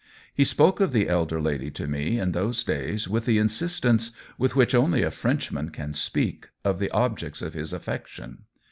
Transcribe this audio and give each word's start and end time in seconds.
He 0.33 0.45
spoke 0.45 0.79
of 0.79 0.93
the 0.93 1.07
elder 1.07 1.39
lady 1.39 1.69
to 1.69 1.87
me 1.87 2.17
in 2.19 2.31
those 2.31 2.63
days 2.63 3.07
with 3.07 3.25
the 3.27 3.37
insistence 3.37 4.09
with 4.35 4.55
which 4.55 4.73
only 4.73 5.03
a 5.03 5.11
Frenchman 5.11 5.69
can 5.69 5.93
speak 5.93 6.49
of 6.65 6.79
the 6.79 6.89
objects 6.89 7.43
of 7.43 7.53
his 7.53 7.71
affection. 7.71 8.45